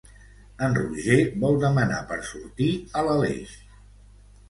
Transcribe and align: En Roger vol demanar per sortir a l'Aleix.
En 0.67 0.77
Roger 0.77 1.19
vol 1.45 1.61
demanar 1.65 2.01
per 2.09 2.19
sortir 2.33 2.73
a 3.03 3.07
l'Aleix. 3.11 3.57